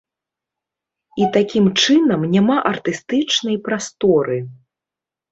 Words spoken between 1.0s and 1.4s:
І